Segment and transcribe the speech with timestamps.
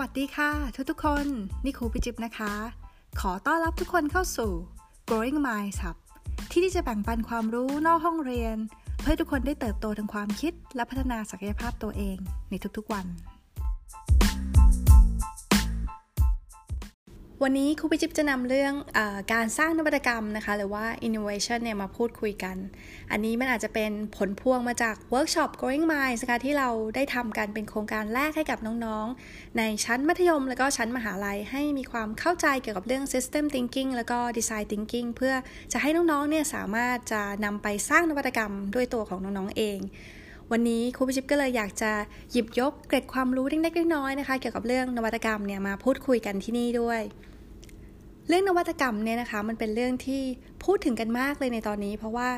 [0.00, 0.50] สวัสดีค่ะ
[0.90, 1.26] ทุกๆคน
[1.64, 2.52] นี่ครูปิจิบนะคะ
[3.20, 4.52] ขอต้อนรับทุกคนเข้าสู่
[5.08, 5.96] Growing Minds ครับ
[6.50, 8.56] ที่ที่จะแบ่งปันความรู้นอกห้องเรียน
[9.02, 12.16] เพื่อทุกคนได้เติบโตทางความคิดและพัฒนาศักยภาพตัวเอง
[12.50, 13.06] ในทุกๆวัน
[17.42, 22.56] วันนี้ครูปิจิบจะนำเรื่องการสร้างนวัตกรรมนะคะ หรือว่า innovation เนี่ยมาพูดคุยกัน
[23.10, 35.34] อันนี้มันอาจจะเป็นผลพวงมาจากเวิร์กช็อป Growing Minds นะคะที่เราได้ทำกันเป็นโครงการแรกให้กับน้องๆ ในชั้นมัธยมแล้วก็ชั้นมหาลัยให้มีความเข้าใจเกี่ยวกับเรื่อง system thinking แล้วก็ design thinking เพื่อ
[35.72, 39.80] จะให้น้องๆ เนี่ยสามารถจะนำไปสร้างนวัตกรรมด้วยตัวของน้องๆ เอง
[40.52, 41.90] วันนี้ครูพิชิปก็เลยอยากจะ
[42.32, 47.00] หยิบยกเกร็ดความรู้เล็กๆน้อยๆนะคะ เกี่ยวกับเรื่องนวัตกรรมเนี่ยมาพูดคุยกันที่นี่ด้วย
[48.28, 50.22] เรื่องนวัตกรรมเนี่ยนะคะมันเป็นเรื่องที่
[50.64, 52.28] พูดถึงกันมากเลยในตอนนี้ เพราะว่า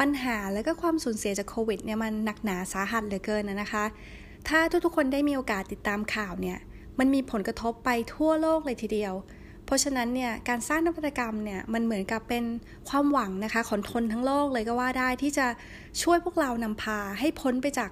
[0.00, 3.84] ปัญหาและก็ความสูญเสียจากโควิดเนี่ยมันหนักหนาสาหัสเหลือเกินนะคะ
[4.48, 6.58] ถ้าทุกๆคนได้มีโอกาสติดตามข่าวเนี่ย
[6.98, 9.14] มันมีผลกระทบไปทั่วโลกเลยทีเดียว
[9.74, 12.44] ราะฉะนั้นเนี่ยการสร้างนวัตกรรมเนี่ยมันเหมือนกับเป็น
[12.88, 15.46] ความหวังนะคะของทนทั้งโลกเลยก็ว่าได้ที่จะ
[16.02, 17.90] ช่วยพวกเรานำพาให้พ้นไปจาก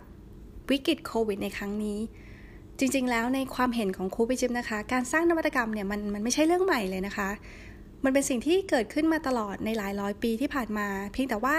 [0.71, 1.99] วิกฤตโควิดในครั้งนี้
[2.79, 7.29] จริงๆ แล้วในความเห็นของครูพิจิมนะคะ การสร้างนวัตกรรมเนี่ยมันมันไม่ใช่เรื่องใหม่เลยนะคะ
[8.05, 11.57] มันเป็นสิ่งที่เกิดขึ้นมาตลอดในหลายร้อยปีที่ผ่านมา เพียงแต่ว่า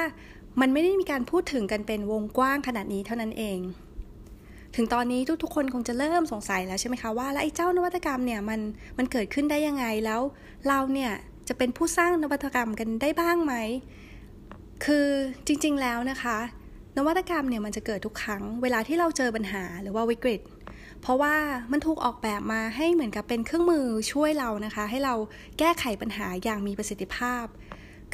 [0.62, 3.60] มันไม่ได้มีการพูดถึงกันเป็นวงกว้างขนาดนี้เท่านั้นเอง
[4.76, 8.60] ถึงตอนนี้ทุกๆคนคงจะเริ่มสงสัยแล้วใช่ไหมคะว่าแล้วไอ้เจ้านวัตกรรมเนี่ยมัน
[8.98, 10.22] มันเกิดขึ้นได้ยังไงแล้ว
[10.68, 11.12] เราเนี่ย
[11.48, 13.54] จะเป็นผู้สร้างนวัตกรรมกันได้บ้างไหม
[14.86, 15.08] คือ
[15.48, 16.38] จริงๆแล้วนะคะ
[16.98, 20.42] นวัตกรรมเนี่ยมันจะเกิดทุกครั้ง เวลาที่เราเจอปัญหาหรือว่าวิกฤต
[21.02, 21.36] เพราะว่า
[21.72, 25.16] มันถูกออกแบบมาให้เหมือนกับเป็นเครื่องมือช่วยเรานะคะ ให้เรา
[25.60, 27.46] แก้ไขปัญหาอย่างมีประสิทธิภาพ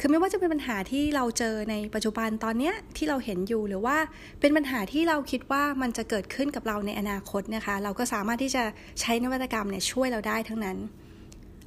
[0.02, 3.96] คือไม่ว่าจะเป็นปัญหาที่เราเจอในปัจจุบันตอนนี้ที่เราเห็นอยู่หรือว่า
[4.40, 8.64] เป็นปัญหาที่เราคิดว่ามันจะเกิดขึ้นกับเราในอนาคตนะคะ เราก็สามารถที่จะ
[9.00, 10.76] ใช้นวัตกรรมเนี่ยช่วยเราได้ทั้งนั้น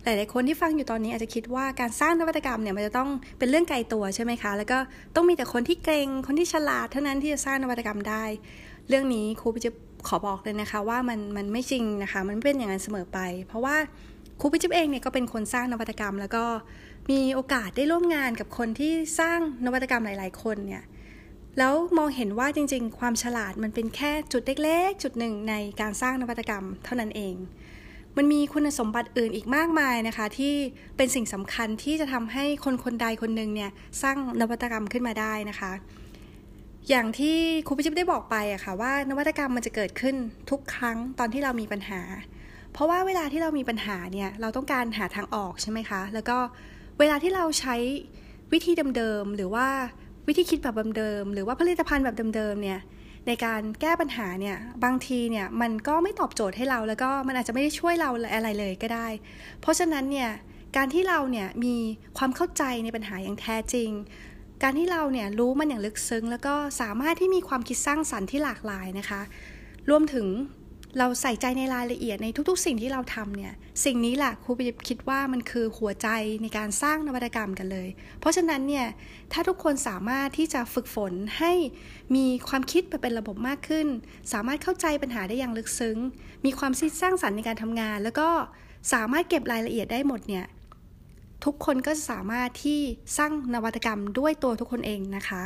[0.03, 4.79] หลาย ๆ คนที่ฟังอยู่ตอนนี้อาจจะคิดว่าการสร้างนวัตกรรมเนี่ยมันจะต้องเป็นเรื่องไกลตัวใช่ไหมคะ แล้วก็
[5.15, 8.23] ต้องมีแต่คนที่เก่ง คนที่ฉลาดเท่านั้นที่จะสร้างนวัตกรรมได้
[8.89, 9.71] เรื่องนี้ครูจะ
[10.07, 13.75] ขอบอกเลยนะคะ ว่ามันมันไม่จริงนะคะ มันไม่เป็นอย่างนั้นเสมอไป เพราะว่า
[14.39, 16.43] ครูพิจิปเองเนี่ยก็เป็นคนสร้างนวัตกรรม แล้วก็
[17.11, 20.83] มีโอกาสได้ร่วมงานกับคนที่สร้างนวัตกรรมหลาย ๆ คนเนี่ย
[21.57, 27.35] แล้วมองเห็นว่าจริง ๆ ความฉลาดมันเป็นแค่จุดเล็กๆ จุดหนึ่งในการสร้างนวัตกรรมเท่านั้นเอง
[28.17, 30.53] มันมีคุณสมบัติอื่นอีกมากมายนะคะ ที่
[30.97, 33.71] เป็นสิ่งสำคัญที่จะทำให้คนคนใดคนหนึ่งเนี่ย
[34.01, 35.71] สร้างนวัตกรรมขึ้นมาได้นะคะ
[36.89, 37.37] อย่างที่
[37.67, 40.15] ครูพิชิตได้บอกไปอะค่ะว่านวัตกรรมมันจะเกิดขึ้น
[40.49, 42.01] ทุกครั้งตอนที่เรามีปัญหา
[42.73, 47.75] เพราะว่าเวลาที่เรามีปัญหาเนี่ยเราต้องการหาทางออกใช่ไหมคะ แล้วก็เเวลาที่เราใช้
[48.53, 49.67] วิธีเดิมๆหรือว่า
[50.27, 52.79] วิธีคิดแบบเดิมๆหรือว่าผลิตภัณฑ์แบบเดิมๆเนี่ย
[53.27, 59.07] ในการแก้ปัญหาเนี่ยบางทีเนี่ยมันก็ไม่ตอบโจทย์ให้เราแล้วก็มันอาจจะไม่ได้ช่วยเราอะไรเลยก็ได้
[59.61, 60.29] เพราะฉะนั้นเนี่ย
[60.77, 61.75] การที่เราเนี่ยมี
[62.17, 63.89] ความเข้าใจในปัญหาอย่างแท้จริง
[64.63, 69.21] การที่เราเนี่ยรู้มันอย่างลึกซึ้ง แล้วก็สามารถที่มีความคิดสร้างสรรค์ที่หลากหลายนะคะ
[69.89, 70.27] รวมถึง
[70.97, 73.53] เราใส่ใจในรายละเอียดในทุกๆ สิ่งที่เราทำเนี่ย
[73.85, 76.07] สิ่งนี้แหละครูปิคิดว่ามันคือหัวใจ
[76.41, 77.87] ในการสร้างนวัตกรรมกันเลย
[78.19, 78.87] เพราะฉะนั้นเนี่ย
[79.31, 81.53] ถ้าทุกคนสามารถที่จะฝึกฝนให้
[82.15, 83.87] มีความคิดไปเป็นระบบมากขึ้น
[84.33, 85.97] สามารถเข้าใจปัญหาได้อย่างลึกซึ้ง
[86.45, 88.29] มีความคิดสร้างสรรค์ในการทำงาน แล้วก็
[88.93, 90.45] สามารถเก็บรายละเอียดได้หมดเนี่ย
[91.45, 92.79] ทุกคนก็สามารถที่
[93.17, 95.43] สร้างนวัตกรรมด้วยตัวทุกคนเองนะคะ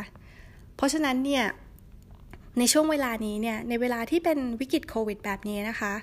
[0.75, 1.45] เพราะฉะนั้นเนี่ย
[2.59, 5.93] ในช่วงเวลานี้เนี่ย ในเวลาที่เป็นวิกฤตโควิดแบบนี้นะคะ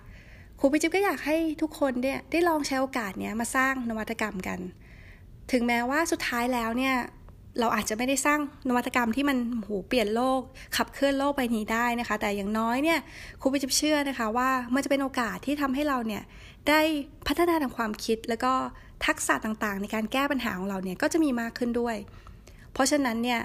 [0.61, 4.59] ครูพิจิตก็อยากให้ทุกคนเนี่ยได้ลองใช้โอกาสเนี้ยมาสร้างนวัตกรรมกัน
[5.53, 6.95] ถึงแม้ว่าสุดท้ายแล้วเนี่ย
[7.61, 10.41] เราอาจจะไม่ได้สร้างนวัตกรรมที่มันหูเปลี่ยนโลก
[10.77, 12.99] ขับเคลื่อนโลกไปนี้ได้นะคะ แต่อย่างน้อยเนี่ย
[13.41, 16.23] ครูพิจิตเชื่อนะคะว่ามันจะเป็นโอกาสที่ทำให้เราเนี่ย
[16.69, 16.81] ได้
[17.27, 18.53] พัฒนาทางความคิด แล้วก็
[19.07, 21.97] ทักษะต่างๆ ในการแก้ปัญหาของเราเนี่ยก็จะมีมากขึ้นด้วย
[22.73, 23.41] เพราะฉะนั้นเนี่ย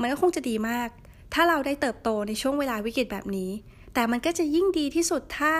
[0.00, 0.88] มันก็คงจะดีมาก
[1.34, 3.50] ถ้าเราได้เติบโตในช่วงเวลาวิกฤตแบบนี้
[3.94, 5.54] แต่มันก็จะยิ่งดีที่สุดถ้า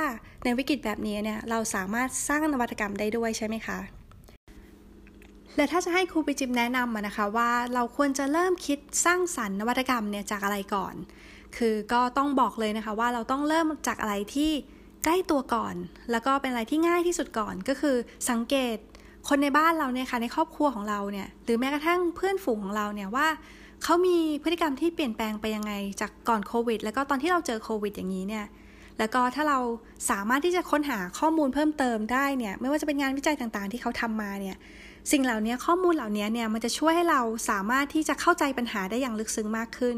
[0.45, 3.79] ในวิกฤตแบบนี้เนี่ยเราสามารถสร้างนวัตกรรมได้ด้วยใช่ไหมคะ
[5.57, 10.95] และถ้าจะให้ครูปิจิมแนะนำนะคะว่าเราควรจะเริ่มคิดสร้างสรรค์นวัตกรรมเนี่ยจากอะไรก่อน
[11.57, 14.51] คือก็ต้องบอกเลยนะคะว่าเราต้องเริ่มจากอะไรที่
[15.05, 15.75] ใกล้ตัวก่อน
[16.11, 17.97] แล้วก็เป็นอะไรที่ง่ายที่สุดก่อน ก็คือ
[18.31, 18.77] สังเกต
[19.29, 23.27] คนในบ้านเราเนี่ยค่ะในครอบครัวของเราเนี่ยหรือแม้กระทั่งเพื่อนฝูงของเราเนี่ยว่า
[23.85, 28.47] เขามีพฤติกรรมที่เปลี่ยนแปลงไปยังไงจากก่อนโควิด แล้วก็ตอนที่เราเจอโควิด อย่างนี้เนี่ย
[28.99, 29.59] แล้วก็ถ้าเรา
[30.11, 34.57] สามารถที่จะค้นหาข้อมูลเพิ่มเติมได้เนี่ยไม่ว่าจะเป็นงานวิจัยต่างๆ ที่เขาทำมาเนี่ย
[35.13, 37.21] สิ่งเหล่านี้ข้อมูลเหล่านี้เนี่ยมันจะช่วยให้เรา
[37.51, 39.97] สามารถที่จะเข้าใจปัญหาได้อย่างลึกซึ้งมากขึ้น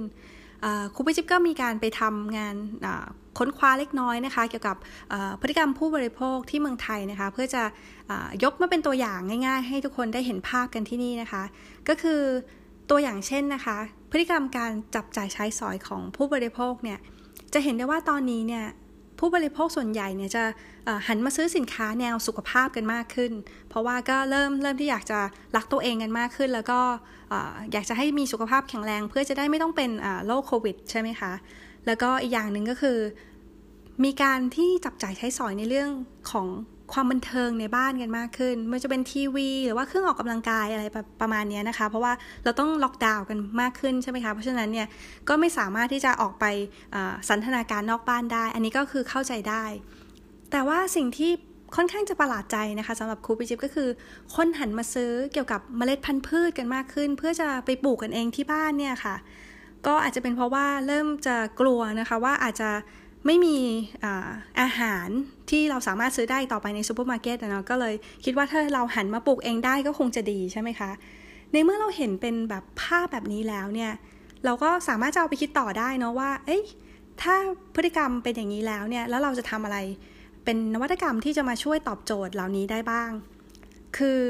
[0.95, 2.55] ครูปิจิบก็มีการไปทำงาน
[3.39, 4.77] ค้นคว้าเล็กน้อยนะคะ เกี่ยวกับ
[5.41, 7.63] พฤติกรรมผู้บริโภคที่เมืองไทยนะคะ เพื่อจะ
[8.45, 11.43] ยกมาเป็นตัวอย่างง่าย ๆ ให้ทุกคนได้เห็นภาพกันที่นี่นะคะ
[11.89, 12.21] ก็คือ
[12.91, 13.77] ตัวอย่างเช่นนะคะ
[14.11, 16.99] พฤติกรรมการจับจ่ายใช้สอยของผู้บริโภคเนี่ย
[17.55, 18.65] จะเห็นได้ว่าตอนนี้เนี่ย
[19.19, 20.45] ผู้บริโภคส่วนใหญ่เนี่ยจะ
[21.07, 23.33] หันมาซื้อสินค้าแนวสุขภาพกันมากขึ้น
[23.69, 25.21] เพราะว่าก็เริ่มเริ่มที่อยากจะ
[25.57, 26.81] รักตัวเองกันมากขึ้น แล้วก็
[27.73, 29.91] อยากจะให้มีสุขภาพแข็งแรง เพื่อจะได้ไม่ต้องเป็น
[30.27, 31.33] โรคโควิดใช่ไหมคะ
[31.87, 32.99] แล้วก็อีกอย่างหนึ่งก็คือ
[34.05, 35.91] มีการที่จับจ่ายใช้สอยในเรื่อง
[36.31, 36.47] ของ
[36.93, 40.85] ความบันเทิงในบ้านกันมากขึ้นไม่ว่าจะเป็นทีวี หรือว่าเครื่องออกกำลังกายอะไร
[41.21, 42.13] ประมาณนี้นะคะ เพราะว่า
[42.45, 44.87] เราต้องล็อกดาวน์กันมากขึ้นใช่ไหมคะ เพราะฉะนั้นเนี่ย
[45.29, 46.45] ก็ไม่สามารถที่จะออกไป
[47.29, 49.65] สันทนาการนอกบ้านได้ อันนี้ก็คือเข้าใจได้
[50.51, 51.33] แต่ว่าสิ่งที่
[51.77, 53.89] ค่อนข้างจะประหลาดใจนะคะสำหรับครูปิจิบก็คือ
[54.35, 59.17] คนหันมาซื้อเกี่ยวกับเมล็ดพันธุ์พืชกันมากขึ้น เพื่อจะไปปลูกกันเองที่บ้านเนี่ยค่ะ
[59.87, 62.71] ก็อาจจะเป็นเพราะว่าเริ่มจะกลัวนะคะว่าอาจจะ
[63.27, 63.59] ไม่มี
[64.61, 65.09] อาหาร
[65.51, 67.95] ที่เราสามารถซื้อได้ต่อไปในซูเปอร์มาร์เก็ตนะก็เลย
[68.25, 70.91] คิดว่าถ้าเราหันมาปลูกเองได้ก็คงจะดีใช่ไหมคะ
[71.53, 73.93] ในเมื่อเราเห็นเป็นแบบภาพแบบนี้แล้วเนี่ย
[74.45, 76.63] เราก็สามารถจะเอาไปคิดต่อได้เนาะว่า เอ้ย
[77.23, 77.35] ถ้า
[77.75, 79.79] พฤติกรรมเป็นอย่างนี้แล้วเนี่ย แล้วเราจะทำอะไร
[80.45, 83.11] เป็นนวัตกรรมที่จะมาช่วยตอบโจทย์เหล่านี้ได้บ้าง
[83.97, 84.21] คือ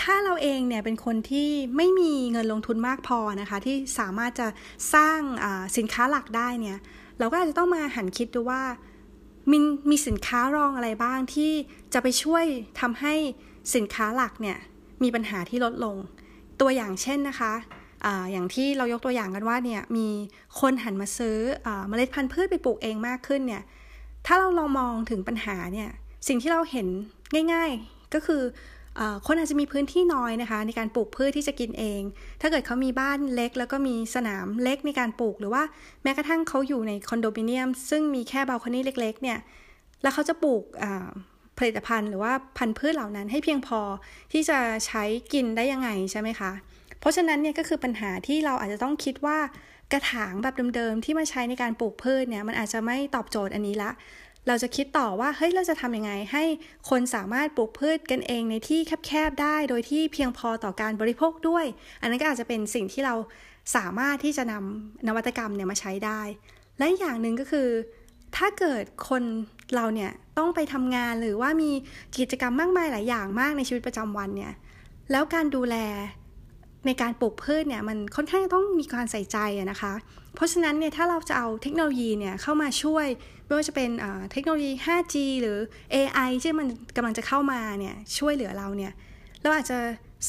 [0.00, 4.48] ถ้าเราเองเนี่ยเป็นคนที่ไม่มีเงินลงทุนมากพอนะคะ ที่สามารถจะ
[4.94, 5.20] สร้าง
[5.76, 6.78] สินค้าหลักได้เนี่ย
[7.18, 8.62] เราก็อาจจะต้องมาหันคิดดูว่า
[9.50, 9.58] มี
[9.90, 11.52] มีสินค้ารองอะไรบ้างที่
[11.94, 12.44] จะไปช่วย
[12.80, 13.14] ทำให้
[13.74, 14.58] สินค้าหลักเนี่ย
[15.02, 15.96] มีปัญหาที่ลดลง
[16.60, 17.52] ตัวอย่างเช่นนะคะ
[18.32, 20.08] อย่างที่เรายกตัวอย่างกันว่าเนี่ยมี
[20.60, 23.62] คนหันมาซื้ออเมล็ดพันธุ์พืชไปปลูกเองมากขึ้นเนี่ย
[24.26, 25.90] ถ้าเราลองมองถึงปัญหาเนี่ย
[26.28, 26.86] สิ่งที่เราเห็น
[27.52, 28.42] ง่าย ๆ ก็คือ
[29.26, 32.02] คนอาจจะมีพื้นที่น้อยนะคะ ในการปลูกพืชที่จะกินเอง
[32.40, 35.62] ถ้าเกิดเขามีบ้านเล็ก แล้วก็มีสนามเล็กในการปลูก หรือว่า
[36.02, 39.38] แม้กระทั่งเขาอยู่ในคอนโดมิเนียม ซึ่งมีแค่บาลคอนี่เล็ก ๆ เนี่ย
[40.02, 40.62] แล้วเขาจะปลูก
[41.58, 43.80] ผลิตภัณฑ์หรือว่าพันธุ์พืชเหล่านั้นให้เพียงพอ
[44.32, 45.02] ที่จะใช้
[45.32, 46.52] กินได้ยังไงใช่ไหมคะ
[47.00, 49.38] เพราะฉะนั้นเนี่ยก็คือปัญหาที่เราอาจจะต้องคิดว่า
[49.92, 53.90] กระถางแบบเดิมๆที่มาใช้ในการปลูกพืชเนี่ยมันอาจจะไม่ตอบโจทย์อันนี้ละ
[54.46, 56.44] เราจะคิดต่อว่าเฮ้ยเราจะทำยังไง ให้
[56.90, 61.64] คนสามารถปลูกพืชกันเองในที่แคบๆได้ โดยที่เพียงพอต่อการบริโภคด้วย
[62.00, 63.14] อันนั้นก็อาจจะเป็นสิ่งที่เรา
[63.76, 66.20] สามารถที่จะนำนวัตกรรมเนี่ยมาใช้ได้
[66.78, 67.68] และอย่างหนึ่งก็คือ
[68.36, 69.22] ถ้าเกิดคน
[69.74, 71.70] เราเนี่ยต้องไปทำงานหรือว่ามี
[72.18, 74.52] กิจกรรมมากมายหลายอย่างมากในชีวิตประจำวันเนี่ย
[75.10, 75.76] แล้วการดูแล
[76.86, 79.92] ในการปลูกพืชเนี่ยมันค่อนข้างต้องมีการใส่ใจนะคะ
[80.34, 83.06] เพราะฉะนั้นเนี่ยถ้าเราจะเอาเทคโนโลยีเนี่ยเข้ามาช่วย
[83.46, 83.90] ไม่ว่าจะเป็น
[84.32, 85.58] เทคโนโลยี 5G หรือ
[85.94, 86.66] AI ที่มัน
[86.96, 88.92] กำลังจะเข้ามาเนี่ยช่วยเหลือเราเนี่ย
[89.42, 89.78] เราอาจจะ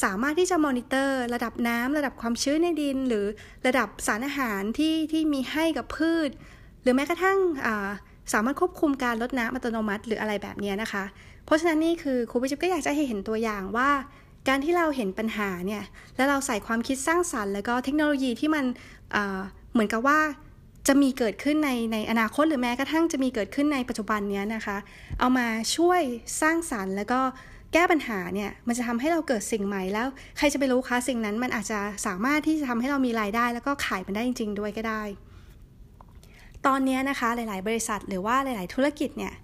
[0.04, 3.26] สามารถที่จะมอนิเตอร์ ระดับน้ำระดับความชื้นในดิน หรือ
[3.66, 6.30] ระดับสารอาหารที่ที่มีให้กับพืช
[6.82, 7.38] หรือแม้กระทั่ง
[8.32, 11.04] สามารถควบคุมการลดน้ำอัตโนมัติหรืออะไรแบบนี้นะคะ
[11.44, 13.90] เพราะฉะนั้นนี่คือครูพิจิตก็อยากจะให้เห็นตัวอย่างว่า
[14.48, 15.82] การที่เราเห็นปัญหาเนี่ย
[16.16, 18.64] แล้วเราใส่ความคิดสร้างสรรค์ แล้วก็เทคโนโลยีที่มัน
[19.76, 20.20] เหมือนกับว่า
[20.88, 24.76] จะมีเกิดขึ้นในในอนาคตหรือแม้กระทั่งจะมีเกิดขึ้นในปัจจุบันนี้นะคะ
[25.20, 25.46] เอามา
[25.76, 26.00] ช่วย
[26.40, 27.20] สร้างสรรค์ แล้วก็
[27.72, 30.06] แก้ปัญหาเนี่ยมันจะทำให้เราเกิดสิ่งใหม่แล้ว
[30.36, 35.02] ใครจะไปรู้คะสิ่งนั้นมันอาจจะสามารถที่จะทำให้เรามีรายได้ แล้วก็ขายมันได้จริง ๆ ด้วยก็ได้
[36.66, 39.34] ตอนนี้นะคะหลาย ๆ บริษัทหรือว่าหลาย ๆ ธุรกิจเนี่ย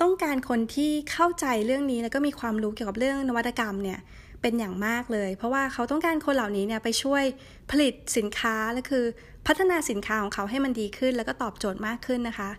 [0.00, 3.98] ต้องการคนที่เข้าใจเรื่องนี้แล้วก็มีความรู้เกี่ยวกับเรื่องนวัตกรรมเนี่ย
[4.44, 7.24] เป็นอย่างมากเลย เพราะว่าเขาต้องการคนเหล่านี้เนี่ยไปช่วย
[7.70, 9.04] ผลิตสินค้าและคือ
[9.46, 12.50] พัฒนาสินค้าของเขาให้มันดีขึ้น แล้วก็ตอบโจทย์มากขึ้นนะคะ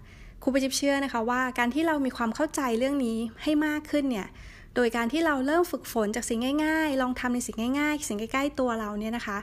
[0.42, 4.28] ครูประจิบเชื่อนะคะว่าการที่เรามีความเข้าใจเรื่องนี้ให้มากขึ้นเนี่ย
[4.76, 9.38] โดยการที่เราเริ่มฝึกฝนจากสิ่งง่ายๆ ลองทำในสิ่งง่ายๆ สิ่งใกล้ๆตัวเราเนี่ยนะคะ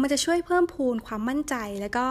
[0.00, 2.06] มันจะช่วยเพิ่มพูนความมั่นใจแล้วก็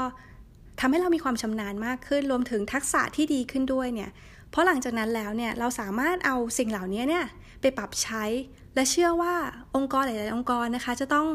[0.80, 4.10] ทำให้เรามีความชำนาญมากขึ้น รวมถึงทักษะที่ดีขึ้นด้วยเนี่ย
[4.52, 7.26] เพราะหลังจากนั้นแล้วเนี่ยเราสามารถเอาสิ่งเหล่านี้เนี่ย
[7.62, 8.24] ไปปรับใช้
[8.76, 9.34] และเชื่อว่า
[9.76, 11.28] องค์กรหลาย ๆ องค์กรนะคะ จะต้อง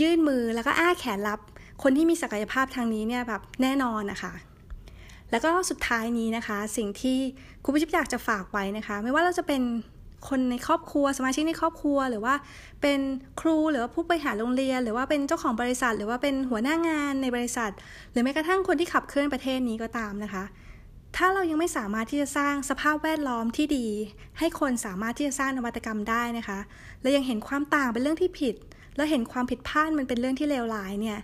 [0.00, 1.40] ยื่นมือแล้วก็อ้าแขนรับ
[1.82, 4.32] คนที่มีศักยภาพทางนี้เนี่ยแบบแน่นอนนะคะ
[5.30, 7.18] แล้วก็สุดท้ายนี้นะคะ สิ่งที่
[7.64, 9.62] คุณผู้ชมอยากจะฝากไว้นะคะ ไม่ว่าเราจะเป็น
[10.28, 12.34] คนในครอบครัวสมาชิกในครอบครัว หรือว่า
[12.82, 12.98] เป็น
[13.40, 17.70] ครูหรือว่าผู้บริหารโรงเรียน หรือว่าเป็นเจ้าของบริษัท หรือว่าเป็นหัวหน้างานในบริษัท
[18.10, 20.44] หรือแม้กระทั่งคนที่ขับเคลื่อนประเทศนี้ก็ตามนะคะ
[21.16, 23.86] ถ้าเรายังไม่สามารถที่จะสร้างสภาพแวดล้อมที่ดี
[24.38, 26.58] ให้คนสามารถที่จะสร้างนวัตกรรมได้นะคะ
[27.02, 28.54] และยังเห็นความต่างเป็นเรื่องที่ผิด
[28.96, 31.18] แล้วเห็นความผิดพลาดมันเป็นเรื่องที่เลวร้ายเนี่ย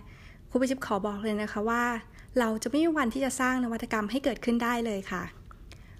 [0.49, 1.83] ครูปิจิบขอบอกเลยนะคะว่า
[2.39, 5.23] เราจะไม่มีวันที่จะสร้างนวัตกรรมให้เกิดขึ้นได้เลยค่ะ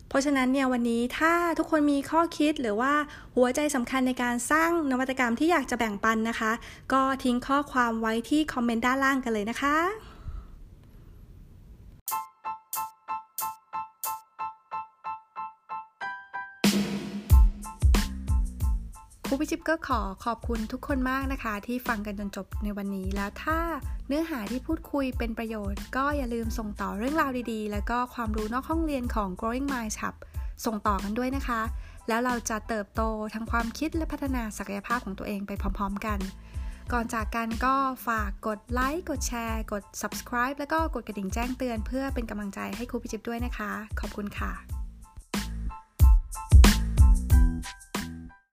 [0.07, 2.93] เพราะฉะนั้นเนี่ยวันนี้ถ้าทุกคนมีข้อคิดหรือว่า
[3.35, 6.51] หัวใจสำคัญในการสร้างนวัตกรรมที่อยากจะแบ่งปันนะคะ
[6.93, 9.75] ก็ทิ้งข้อความไว้ที่คอมเมนต์ด้านล่างกันเลยนะคะ
[19.31, 23.59] ครูพิจิบก็ขอขอบคุณทุกคนมากนะคะ ที่ฟังกันจนจบในวันนี้ แล้วถ้า
[24.07, 30.15] เนื้อหาที่พูดคุยเป็นประโยชน์ ก็อย่าลืมส่งต่อเรื่องราวดีๆ แล้วก็ความรู้นอกห้องเรียนของ Growing Minds Hub
[30.65, 31.61] ส่งต่อกันด้วยนะคะ
[32.07, 33.01] แล้วเราจะเติบโต
[33.33, 36.19] ทั้งความคิดและพัฒนาศักยภาพของตัวเองไปพร้อม ๆ กัน
[36.93, 37.75] ก่อนจากกันก็
[38.07, 44.78] ฝากกดไลค์กดแชร์ กด subscribe แล้วก็กดกระดิ่งแจ้งเตือน เพื่อเป็นกำลังใจให้ครูพิจิบด้วยนะคะ ขอบคุณค่ะ